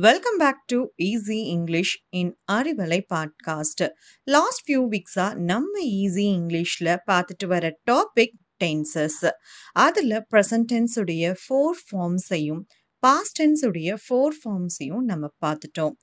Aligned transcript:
welcome 0.00 0.36
back 0.38 0.60
to 0.66 0.76
easy 1.02 1.38
English 1.46 2.06
in 2.10 2.38
Arivalai 2.52 2.98
podcast 3.14 3.82
last 4.24 4.70
few 4.70 4.80
வீக்ஸாக 4.90 5.34
நம்ம 5.34 5.80
easy 5.80 6.24
இங்கிலீஷில் 6.36 6.96
பார்த்துட்டு 7.10 7.46
வர 7.46 7.78
டாபிக் 7.90 8.38
டென்சஸ் 8.64 9.30
அதில் 9.72 10.14
ப்ரெசன்ட் 10.30 10.68
டென்ஸுடைய 10.72 11.34
ஃபோர் 11.42 11.78
ஃபார்ம்ஸையும் 11.86 12.62
பாஸ்ட் 12.98 13.42
டென்ஸுடைய 13.42 13.96
ஃபோர் 14.08 14.36
ஃபார்ம்ஸையும் 14.40 15.02
நம்ம 15.02 15.28
பார்த்துட்டோம். 15.46 15.94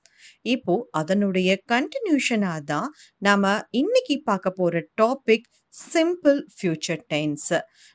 இப்போ 0.42 0.88
அதனுடைய 0.90 1.62
கண்டினியூஷனாக 1.72 2.62
தான் 2.62 2.92
நம்ம 3.18 3.60
இன்னைக்கு 3.70 4.20
பார்க்க 4.24 4.50
போகிற 4.50 4.88
டாபிக் 5.02 5.48
சிம்பிள் 5.74 6.38
ஃபியூச்சர் 6.54 7.02
டென்ஸ் 7.12 7.52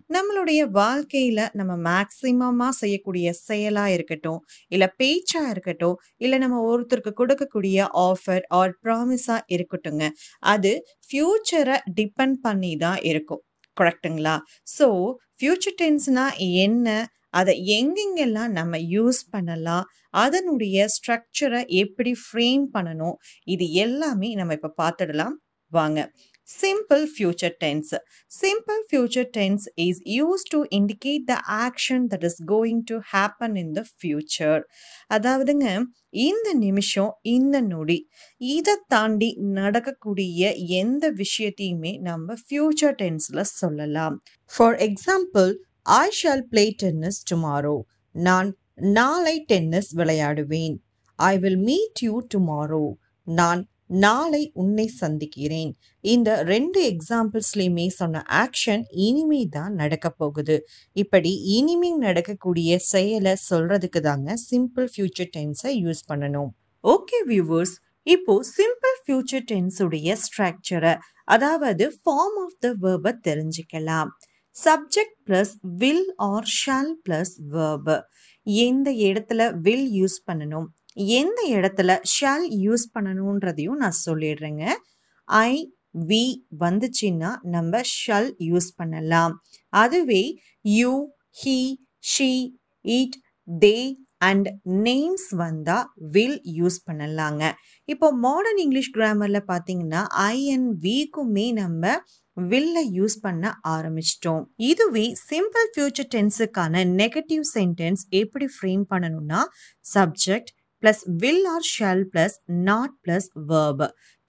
நம்மளுடைய 0.09 0.61
வாழ்க்கையில் 0.77 1.41
நம்ம 1.59 1.73
மேக்சிமமாக 1.87 2.73
செய்யக்கூடிய 2.81 3.27
செயலாக 3.47 3.95
இருக்கட்டும் 3.95 4.39
இல்லை 4.73 4.87
பேச்சாக 5.01 5.51
இருக்கட்டும் 5.53 5.97
இல்லை 6.23 6.37
நம்ம 6.43 6.61
ஒருத்தருக்கு 6.71 7.13
கொடுக்கக்கூடிய 7.21 7.87
ஆஃபர் 8.07 8.45
ஆர் 8.59 8.73
ப்ராமிஸாக 8.83 9.47
இருக்கட்டுங்க. 9.55 10.05
அது 10.53 10.71
ஃப்யூச்சரை 11.07 11.77
டிபெண்ட் 11.99 12.39
பண்ணி 12.47 12.71
தான் 12.85 13.01
இருக்கும். 13.11 13.43
கரெக்ட்டுங்களா 13.77 14.35
ஸோ 14.77 14.87
ஃப்யூச்சர் 15.39 15.77
டென்ஸ்னால் 15.83 16.35
என்ன? 16.65 16.87
அதை 17.39 17.53
எங்கெங்கெல்லாம் 17.77 18.51
நம்ம 18.59 18.77
யூஸ் 18.95 19.21
பண்ணலாம்? 19.33 19.85
அதனுடைய 20.23 20.85
ஸ்ட்ரக்சரை 20.95 21.61
எப்படி 21.81 22.11
ஃப்ரேம் 22.25 22.65
பண்ணணும்? 22.75 23.17
இது 23.55 23.65
எல்லாமே 23.85 24.29
நம்ம 24.39 24.53
இப்போ 24.59 24.71
பார்த்துடலாம். 24.83 25.35
வாங்க. 25.71 25.99
Simple 26.49 27.03
future 27.09 27.51
tense. 27.63 27.91
Simple 28.31 28.81
future 28.91 29.25
tense 29.37 29.63
is 29.77 29.99
use 30.15 30.43
to 30.51 30.59
indicate 30.77 31.25
the 31.25 31.35
action 31.65 32.03
that 32.11 32.25
is 32.29 32.39
going 32.45 32.79
to 32.83 32.97
happen 33.13 33.53
in 33.55 33.71
the 33.71 33.83
future. 34.03 34.59
அதாவதுங்க 35.09 35.67
இந்த 36.25 36.47
நிமிஷம் 36.59 37.11
இந்த 37.27 37.55
நொடி 37.67 37.99
இதை 38.41 38.75
தாண்டி 38.87 39.29
நடக்கக்கூடிய 39.51 40.51
எந்த 40.81 41.05
விஷயத்தையுமே 41.15 41.93
நம்ம 42.01 42.37
ஃபியூச்சர் 42.43 42.95
டென்ஸில் 43.01 43.43
சொல்லலாம் 43.53 44.17
for 44.51 44.77
example 44.87 45.49
I 45.97 46.05
shall 46.21 46.45
play 46.49 46.65
tennis 46.83 47.21
tomorrow 47.31 47.77
நான் 48.15 48.49
நாளை 48.95 49.35
டென்னிஸ் 49.47 49.91
விளையாடுவேன் 49.95 50.75
I 51.19 51.33
will 51.39 51.61
meet 51.63 52.01
you 52.01 52.15
tomorrow 52.33 52.85
நான் 53.27 53.61
நாளை 53.89 54.41
உன்னை 54.53 54.87
சந்திக்கிறேன். 55.01 55.71
இந்த 56.13 56.29
ரெண்டு 56.43 56.79
எக்ஸாம்பிள்ஸ்லையுமே 56.91 57.87
சொன்ன 57.99 58.23
ஆக்ஷன் 58.43 58.83
இனிமே 59.07 59.41
தான் 59.57 59.73
நடக்க 59.73 60.09
போகுது. 60.21 60.57
இப்படி 60.95 61.31
இனிமே 61.57 61.91
நடக்கக்கூடிய 62.05 62.77
செயலை 62.91 63.33
சொல்றதுக்கு 63.49 64.01
தாங்க 64.09 64.37
சிம்பிள் 64.49 64.87
ஃபியூச்சர் 64.93 65.33
டென்ஸை 65.37 65.73
யூஸ் 65.85 66.03
பண்ணணும். 66.11 66.51
ஓகே 66.83 67.19
வியூவர்ஸ் 67.31 67.75
இப்போ 68.07 68.33
சிம்பிள் 68.57 68.97
ஃபியூச்சர் 69.03 69.45
டென்ஸுடைய 69.51 70.15
ஸ்ட்ரக்சரை 70.23 70.93
அதாவது 71.35 71.85
ஃபார்ம் 72.01 72.37
ஆஃப் 72.43 72.57
த 72.63 72.69
வேர்பை 72.83 73.11
தெரிஞ்சுக்கலாம். 73.27 74.09
Subject 74.55 75.17
plus 75.27 75.53
will 75.81 76.07
or 76.27 76.47
shall 76.59 76.91
plus 77.05 77.33
verb 77.53 77.95
எந்த 78.45 78.87
இடத்துல 79.07 79.41
வில் 79.65 79.87
யூஸ் 79.99 80.17
பண்ணணும்? 80.27 80.67
எந்த 80.95 81.39
இடத்துல 81.55 81.91
ஷால் 82.15 82.45
யூஸ் 82.65 82.85
பண்ணணுன்றதையும் 82.95 83.81
நான் 83.83 84.01
சொல்லிடுறேங்க. 84.07 84.65
ஐ 85.27 85.51
வி 86.09 86.23
வந்துச்சுன்னா 86.63 87.31
நம்ம 87.55 87.81
ஷல் 87.97 88.31
யூஸ் 88.49 88.71
பண்ணலாம். 88.79 89.35
அதுவே 89.83 90.23
you 90.79 90.93
he 91.43 91.59
she 92.13 92.31
it 92.85 93.15
they 93.47 93.77
and 94.27 94.47
names 94.87 95.27
வந்தால் 95.43 95.87
வில் 96.15 96.37
யூஸ் 96.59 96.77
பண்ணலாங்க. 96.89 97.43
இப்போ 97.89 98.07
மாடர்ன் 98.25 98.59
இங்கிலீஷ் 98.65 98.93
கிராமரில் 98.97 99.47
பார்த்தீங்கன்னா 99.51 100.01
ஐ 100.27 100.37
அண்ட் 100.53 100.69
விக்குமே 100.85 101.47
நம்ம 101.61 101.83
வில்ல 102.37 102.77
யூஸ் 102.97 103.17
பண்ண 103.25 103.43
ஆரம்பிச்சிட்டோம். 103.75 104.43
இதுவே 104.71 105.05
சிம்பிள் 105.29 105.67
ஃபியூச்சர் 105.73 106.09
டென்ஸுக்கான 106.15 106.83
நெகட்டிவ் 107.01 107.43
சென்டென்ஸ் 107.55 108.03
எப்படி 108.21 108.47
ஃப்ரேம் 108.55 108.85
பண்ணணும்னா 108.93 109.41
subject 109.95 110.51
plus 110.83 111.01
will 111.07 111.45
or 111.45 111.67
shall 111.79 112.03
plus 112.13 112.35
not 112.47 112.95
plus 113.07 113.29
verb 113.47 113.83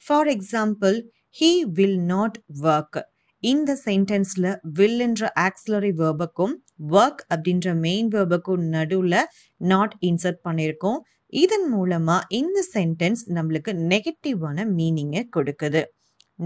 for 0.04 0.28
example 0.28 0.96
he 1.40 1.62
will 1.72 2.00
not 2.04 2.38
work 2.62 2.98
இந்த 3.40 3.78
சென்டென்ஸில் 3.84 4.48
வில்ன்ற 4.78 5.02
என்ற 5.02 5.32
ஆக்சிலரி 5.36 5.92
வேர்புக்கும் 5.98 6.54
ஒர்க் 6.90 7.20
அப்படின்ற 7.34 7.74
மெயின் 7.78 8.08
வேர்புக்கும் 8.08 8.64
நடுவில் 8.68 9.26
நாட் 9.56 9.94
இன்சர்ட் 10.00 10.40
பண்ணியிருக்கோம் 10.48 10.98
இதன் 11.28 11.68
மூலமாக 11.68 12.26
இந்த 12.28 12.64
சென்டென்ஸ் 12.74 13.22
நம்மளுக்கு 13.28 13.72
நெகட்டிவான 13.92 14.64
மீனிங்கை 14.76 15.22
கொடுக்குது. 15.36 15.82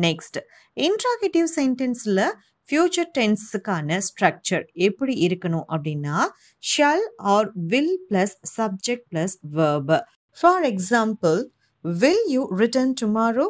நெக்ஸ்ட் 0.00 0.38
இன்ட்ராகேட்டிவ் 0.76 1.48
சென்டென்ஸில் 1.56 2.24
ஃபியூச்சர் 2.70 3.08
டென்ஸுக்கான 3.18 3.96
ஸ்ட்ரக்சர் 4.08 4.64
எப்படி 4.78 5.14
இருக்கணும் 5.26 5.64
அப்படின்னா 5.68 6.18
shall 6.62 7.06
or 7.32 7.48
will 7.66 7.96
plus 8.10 8.34
subject 8.56 9.06
plus 9.12 9.34
verb 9.56 9.98
for 10.38 10.64
example 10.64 11.38
will 11.84 12.24
you 12.28 12.42
return 12.60 12.94
tomorrow 13.00 13.46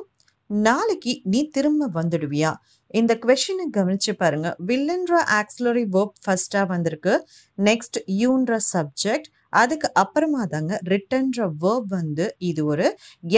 நாளைக்கு 0.50 1.12
நீ 1.24 1.40
திரும்ப 1.48 1.88
வந்துடுவியா? 1.94 2.52
இந்த 2.94 3.12
கொஷனை 3.26 3.66
கவனிச்சு 3.76 4.12
பாருங்க. 4.12 4.48
வில்லுன்ற 4.68 5.12
ஆக்சிலரி 5.40 5.84
வேர்ப் 5.96 6.16
ஃபர்ஸ்டா 6.24 6.62
வந்திருக்கு. 6.66 7.14
நெக்ஸ்ட் 7.58 7.98
யூன்ற 8.22 8.56
சப்ஜெக்ட் 8.72 9.28
அதுக்கு 9.52 9.88
அப்புறமா 9.92 10.42
தாங்க 10.44 10.74
ரிட்டர்ன்ற 10.88 11.46
வேர்ப் 11.62 11.88
வந்து 11.88 12.26
இது 12.38 12.64
ஒரு 12.64 12.86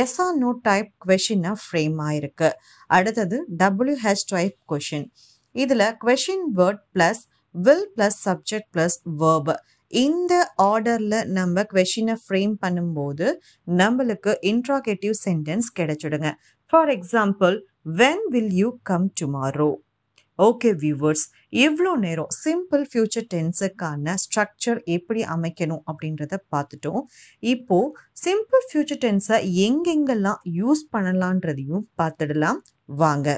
எஸ் 0.03 0.17
ஆர் 0.21 0.35
நோ 0.37 0.51
டைப் 0.63 0.91
கொஷினாக 1.07 1.57
ஃப்ரேம் 1.63 1.99
ஆயிருக்கு 2.09 2.51
அடுத்தது 2.91 3.37
டபிள்யூஹெச் 3.57 4.27
டைப் 4.31 4.57
கொஷின் 4.73 5.07
இதில் 5.55 5.87
question 6.05 6.47
word 6.59 6.83
plus 6.97 7.23
will 7.55 7.87
plus 7.97 8.19
subject 8.29 8.71
plus 8.75 8.99
verb 9.23 9.53
இந்த 9.93 10.35
ஆர்டரில் 10.71 11.19
நம்ம 11.39 11.65
கொஷினை 11.73 12.15
ஃப்ரேம் 12.23 12.55
பண்ணும்போது 12.65 13.27
நம்மளுக்கு 13.81 14.33
interrogative 14.53 15.17
sentence 15.27 15.69
கிடைச்சிடுங்க. 15.79 16.31
For 16.73 16.93
example 16.97 17.57
when 18.01 18.25
will 18.35 18.55
you 18.61 18.69
come 18.91 19.09
tomorrow 19.21 19.73
okay 20.39 20.71
viewers 20.83 21.25
இவ்வளோ 21.65 21.91
நேரம் 22.05 22.31
சிம்பிள் 22.45 22.85
ஃபியூச்சர் 22.91 23.27
டென்ஸுக்கான 23.35 24.15
ஸ்ட்ரக்சர் 24.23 24.79
எப்படி 24.95 25.21
அமைக்கணும் 25.35 25.83
அப்படின்றத 25.91 26.39
பார்த்துட்டோம். 26.55 27.03
இப்போது 27.53 27.93
சிம்பிள் 28.25 28.65
ஃபியூச்சர் 28.69 29.03
டென்ஸை 29.05 29.39
எங்கெங்கெல்லாம் 29.67 30.41
யூஸ் 30.61 30.83
பண்ணலான்றதையும் 30.95 31.85
பார்த்துடலாம். 32.01 32.61
வாங்க. 33.03 33.29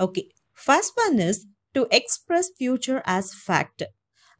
Okay 0.00 0.24
first 0.58 1.00
one 1.06 1.18
is 1.28 1.42
to 1.76 1.82
express 1.98 2.50
future 2.56 3.00
as 3.16 3.32
fact 3.42 3.84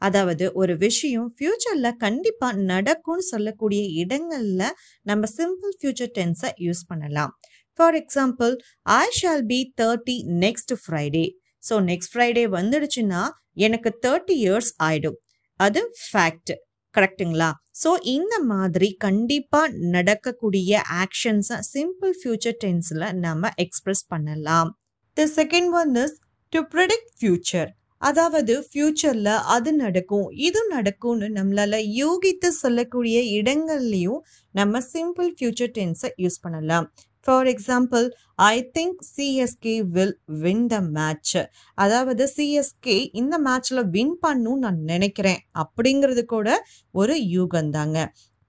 அதாவது 0.03 0.45
ஒரு 0.61 0.75
விஷயம் 0.77 1.29
ஃப்யூச்சரில் 1.37 1.99
கண்டிப்பாக 2.05 2.63
நடக்கும்னு 2.71 3.25
சொல்லக்கூடிய 3.33 3.83
இடங்களில் 4.03 4.75
நம்ம 5.11 5.29
சிம்பிள் 5.39 5.73
ஃபியூச்சர் 5.79 6.13
டென்ஸை 6.19 6.51
யூஸ் 6.67 6.83
பண்ணலாம். 6.91 7.33
For 7.79 7.97
example 8.03 8.53
I 8.97 9.05
shall 9.21 9.45
be 9.53 9.61
thirty 9.83 10.17
next 10.45 10.75
Friday 10.83 11.27
so 11.63 11.77
next 11.91 12.13
Friday 12.13 12.45
வந்துடுச்சுன்னா 12.59 13.23
எனக்கு 13.67 13.91
தேர்ட்டி 14.05 14.37
இயர்ஸ் 14.45 14.73
ஆயிடும். 14.89 15.19
அது 15.61 15.81
ஃபேக்ட் 16.07 16.53
கரெக்டுங்களா 16.95 17.51
ஸோ 17.83 17.91
இந்த 18.17 18.35
மாதிரி 18.53 18.89
கண்டிப்பாக 19.07 19.73
நடக்கக்கூடிய 19.95 20.83
ஆக்ஷன்ஸை 21.03 21.59
சிம்பிள் 21.75 22.13
ஃபியூச்சர் 22.21 22.59
டென்ஸில் 22.65 23.07
நம்ம 23.25 23.51
எக்ஸ்பிரஸ் 23.65 24.05
பண்ணலாம். 24.13 24.71
The 25.17 25.27
second 25.39 25.71
one 25.81 25.93
is 26.05 26.17
to 26.53 26.61
predict 26.73 27.11
future 27.19 27.71
அதாவது 28.03 28.55
ஃப்யூச்சரில் 28.69 29.33
அது 29.55 29.71
நடக்கும் 29.83 30.29
இது 30.47 30.61
நடக்கும்னு 30.75 31.29
நம்மளால 31.37 31.79
யூகித்து 32.01 32.49
சொல்லக்கூடிய 32.63 33.17
இடங்கள்லையும் 33.39 34.21
நம்ம 34.55 34.81
சிம்பிள் 34.93 35.29
ஃபியூச்சர் 35.37 35.73
டென்ஸை 35.79 36.11
யூஸ் 36.25 36.39
பண்ணலாம். 36.45 36.87
For 37.27 37.49
example 37.53 38.05
I 38.49 38.57
think 38.77 39.01
CSK 39.15 39.75
will 39.95 40.15
win 40.45 40.67
the 40.73 40.79
match 40.97 41.37
அதாவது 41.79 42.27
சிஎஸ்கே 42.37 42.97
இந்த 43.21 43.35
மேட்ச்சில் 43.47 43.83
வின் 43.97 44.15
பண்ணும் 44.27 44.63
நான் 44.65 44.81
நினைக்கிறேன். 44.93 45.41
அப்படிங்கிறது 45.63 46.25
கூட 46.35 46.49
ஒரு 46.95 47.17
யூகந்தாங்க 47.37 47.99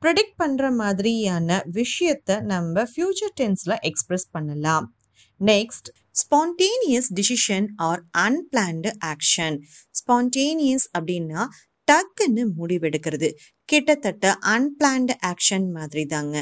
ப்ரெடிக்ட் 0.01 0.37
பண்ணுற 0.41 0.65
மாதிரியான 0.81 1.49
விஷயத்த 1.79 2.39
நம்ம 2.53 2.83
ஃபியூச்சர் 2.93 3.35
டென்ஸில் 3.41 3.79
எக்ஸ்ப்ரெஸ் 3.89 4.27
பண்ணலாம். 4.35 4.87
Next 5.41 5.89
spontaneous 6.21 7.09
decision 7.19 7.67
or 7.87 8.01
unplanned 8.25 8.91
action 9.11 9.57
spontaneous 9.99 10.87
அப்படின்னா 10.97 11.41
டக்குன்னு 11.87 12.43
முடிவெடுக்கிறது. 12.59 13.29
கிட்டத்தட்ட 13.69 14.25
அன்பிளான்டு 14.53 15.13
ஆக்ஷன் 15.31 15.67
மாதிரி 15.71 16.03
தாங்க 16.05 16.35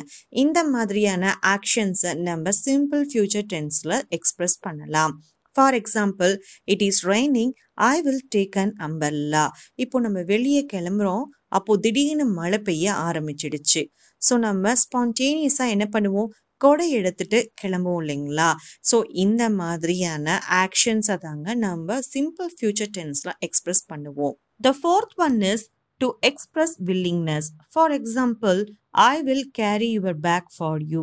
இந்த 0.44 0.59
மாதிரியான 0.74 1.33
ஆக்ஷன்ஸை 1.53 2.12
நம்ம 2.27 2.53
சிம்பிள் 2.65 3.03
ஃபியூச்சர் 3.12 3.47
டென்ஸில் 3.53 3.95
எக்ஸ்பிரஸ் 4.09 4.57
பண்ணலாம். 4.59 5.13
For 5.56 5.75
example 5.81 6.31
it 6.74 6.81
is 6.81 7.01
raining 7.07 7.53
I 7.91 7.95
will 8.01 8.24
take 8.36 8.57
an 8.63 8.74
umbrella 8.88 9.45
இப்போ 9.75 10.00
நம்ம 10.00 10.21
வெளியே 10.33 10.65
கிளம்புறோம் 10.74 11.25
அப்போது 11.48 11.81
திடீர்னு 11.81 12.25
மழை 12.39 12.59
பெய்ய 12.59 12.94
ஆரம்பிச்சிடுச்சு. 13.07 13.81
ஸோ 14.21 14.33
நம்ம 14.38 14.74
ஸ்பான்டேனியஸாக 14.83 15.74
என்ன 15.75 15.86
பண்ணுவோம்? 15.95 16.30
கொடை 16.57 16.92
எடுத்துட்டு 16.92 17.40
கிளம்புவோம் 17.62 18.02
இல்லைங்களா? 18.04 18.50
ஸோ 18.92 18.98
இந்த 19.18 19.50
மாதிரியான 19.50 20.28
ஆக்ஷன்ஸை 20.63 21.18
தாங்க 21.18 21.56
நம்ம 21.56 22.00
சிம்பிள் 22.13 22.52
ஃபியூச்சர் 22.57 22.92
டென்ஸில் 22.98 23.36
எக்ஸ்பிரஸ் 23.40 23.86
பண்ணுவோம். 23.94 24.36
The 24.62 24.74
fourth 24.80 25.16
one 25.16 25.42
is 25.42 25.66
to 26.02 26.07
express 26.19 26.75
willingness 26.86 27.50
for 27.72 27.92
example 27.92 28.60
I 29.03 29.15
will 29.24 29.47
carry 29.51 29.88
your 29.97 30.19
bag 30.25 30.50
for 30.56 30.83
you 30.92 31.01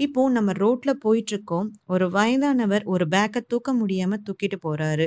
இப்போ 0.00 0.22
நம்ம 0.30 0.50
ரோட்ல 0.52 0.90
போயிட்டு 1.04 1.32
இருக்கோம் 1.34 1.66
ஒரு 1.86 2.06
வயதானவர் 2.10 2.84
ஒரு 2.84 3.04
பேக்கை 3.14 3.40
தூக்க 3.52 3.70
முடியாம 3.74 4.18
தூக்கிட்டு 4.26 4.58
போறாரு. 4.66 5.06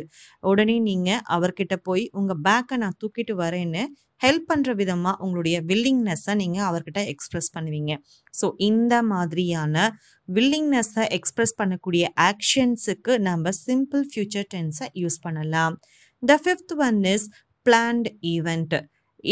உடனே 0.52 0.76
நீங்க 0.80 1.10
அவர்கிட்ட 1.36 1.76
போய் 1.88 2.04
உங்க 2.12 2.34
பேக்கை 2.48 2.78
நான் 2.78 2.98
தூக்கிட்டு 3.04 3.36
வரேன்னு 3.44 3.84
ஹெல்ப் 4.24 4.48
பண்ற 4.48 4.74
விதமா 4.74 5.12
உங்களுடைய 5.24 5.58
வில்லிங்னஸ்ஸை 5.70 6.36
நீங்க 6.36 6.60
அவர்கிட்ட 6.70 7.02
எக்ஸ்பிரஸ் 7.14 7.50
பண்ணுவீங்க. 7.56 7.94
ஸோ 8.34 8.48
இந்த 8.70 8.96
மாதிரியான 9.04 9.88
வில்லிங்னஸ்ஸை 10.28 11.06
எக்ஸ்பிரஸ் 11.20 11.58
பண்ணக்கூடிய 11.62 12.06
ஆக்ஷன்ஸுக்கு 12.30 13.16
நம்ம 13.30 13.50
சிம்பிள் 13.68 14.06
ஃபியூச்சர் 14.12 14.50
டென்ஸை 14.56 14.88
யூஸ் 15.04 15.20
பண்ணலாம். 15.22 15.76
The 16.24 16.40
fifth 16.44 16.76
one 16.88 17.02
is 17.16 17.28
planned 17.66 18.10
event 18.36 18.76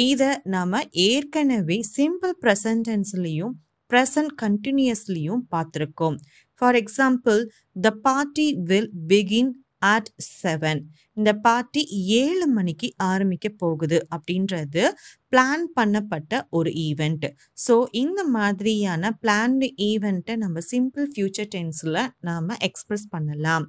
இதை 0.01 0.29
நாம் 0.45 0.77
ஏற்கனவே 1.03 1.77
சிம்பிள் 1.95 2.35
ப்ரெசன்டென்ஸ்லையும் 2.41 3.53
ப்ரெசன்ட் 3.91 4.33
கண்டினியூஸ்லையும் 4.41 5.43
பார்த்துருக்கோம் 5.51 6.17
for 6.61 6.75
example 6.75 7.41
the 7.81 7.91
party 8.01 8.47
will 8.63 8.89
begin 9.07 9.51
at 9.85 10.09
seven 10.41 10.81
இந்த 11.17 11.31
பார்ட்டி 11.37 11.81
ஏழு 12.17 12.45
மணிக்கு 12.47 12.87
ஆரம்பிக்க 13.03 13.47
போகுது 13.57 13.97
அப்படின்றது 14.15 14.83
பிளான் 15.29 15.65
பண்ணப்பட்ட 15.75 16.39
ஒரு 16.49 16.69
ஈவெண்ட் 16.85 17.27
ஸோ 17.67 17.75
இந்த 17.93 18.23
மாதிரியான 18.29 19.11
பிளான்டு 19.21 19.67
ஈவெண்ட்டை 19.83 20.35
நம்ம 20.35 20.61
சிம்பிள் 20.71 21.07
ஃபியூச்சர் 21.13 21.51
டென்ஸில் 21.55 22.01
நாம் 22.19 22.49
எக்ஸ்பிரஸ் 22.59 23.07
பண்ணலாம். 23.09 23.65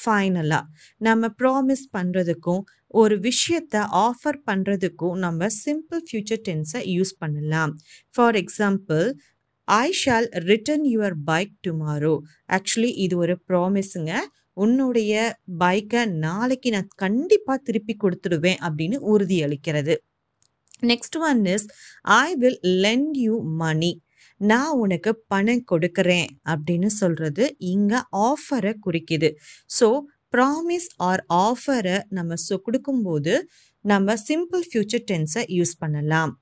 ஃபைனலாக 0.00 0.64
நம்ம 0.98 1.30
ப்ராமிஸ் 1.42 1.86
பண்ணுறதுக்கும் 1.92 2.62
ஒரு 2.94 3.14
விஷயத்தை 3.28 3.80
ஆஃபர் 4.06 4.38
பண்ணுறதுக்கும் 4.48 5.18
நம்ம 5.24 5.46
சிம்பிள் 5.62 6.02
ஃபியூச்சர் 6.08 6.42
டென்ஸை 6.48 6.80
யூஸ் 6.96 7.12
பண்ணலாம். 7.22 7.72
For 8.14 8.36
example 8.42 9.04
I 9.68 9.86
shall 10.02 10.28
return 10.50 10.86
your 10.94 11.16
bike 11.28 11.52
tomorrow 11.66 12.14
actually 12.56 12.90
இது 13.04 13.14
ஒரு 13.24 13.34
ப்ராமிஸுங்க 13.48 14.12
உன்னுடைய 14.64 15.12
பைக்கை 15.62 16.02
நாளைக்கு 16.24 16.68
நான் 16.74 16.90
கண்டிப்பாக 17.04 17.58
திருப்பி 17.66 17.94
கொடுத்துடுவேன் 18.02 18.60
அப்படின்னு 18.66 18.98
உறுதி 19.12 19.38
அளிக்கிறது. 19.46 19.94
Next 20.90 21.16
one 21.28 21.42
is 21.54 21.66
I 22.22 22.26
will 22.42 22.60
lend 22.84 23.16
you 23.26 23.34
money 23.62 23.92
நான் 24.40 24.72
உனக்கு 24.82 25.10
பணம் 25.32 25.64
கொடுக்குறேன் 25.72 26.28
அப்படின்னு 26.52 26.88
சொல்கிறது 27.00 27.44
இங்கே 27.72 27.98
ஆஃபரை 28.28 28.72
குறிக்குது. 28.86 29.28
ஸோ 29.78 29.88
ப்ராமிஸ் 30.34 30.88
ஆர் 30.96 31.22
ஆஃபரை 31.30 31.96
நம்ம 32.08 32.34
சொ 32.48 32.56
கொடுக்கும்போது 32.56 33.34
நம்ம 33.84 34.14
சிம்பிள் 34.28 34.62
ஃபியூச்சர் 34.68 35.04
டென்ஸை 35.10 35.42
யூஸ் 35.50 35.74
பண்ணலாம். 35.78 36.32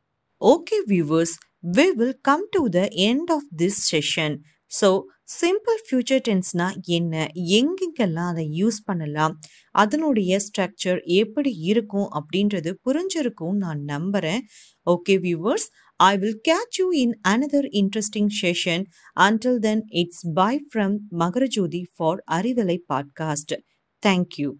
Okay 0.40 0.76
viewers 0.86 1.34
we 1.76 1.86
will 1.92 2.18
come 2.22 2.46
to 2.50 2.68
the 2.68 2.80
end 3.08 3.30
of 3.30 3.48
this 3.56 3.80
session 3.90 4.36
so 4.72 4.88
simple 5.40 5.78
future 5.86 6.22
டென்ஸ்னா 6.28 6.66
என்ன 6.86 7.14
எங்கெங்கெல்லாம் 7.52 8.30
அதை 8.32 8.44
யூஸ் 8.50 8.78
பண்ணலாம் 8.84 9.34
அதனுடைய 9.74 10.38
ஸ்ட்ரக்சர் 10.38 11.00
எப்படி 11.14 11.52
இருக்கும் 11.60 12.08
அப்படின்றது 12.10 12.70
புரிஞ்சிருக்கும் 12.84 13.56
நான் 13.56 13.82
நம்புகிறேன் 13.84 14.42
okay 14.86 15.16
viewers 15.18 15.66
I 16.00 16.16
will 16.16 16.40
catch 16.48 16.78
you 16.80 16.86
in 16.94 17.14
another 17.28 17.68
interesting 17.72 18.32
session 18.42 18.84
until 19.20 19.58
then 19.58 19.84
it's 19.94 20.24
bye 20.34 20.52
from 20.70 20.96
Makarajothi 21.18 21.82
for 21.96 22.22
Arivalai 22.30 22.78
podcast 22.88 23.54
Thank 24.02 24.38
you. 24.38 24.58